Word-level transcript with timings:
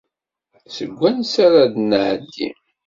Seg 0.75 0.91
wansa 0.99 1.39
ara 1.45 1.63
d-nεeddi. 1.73 2.49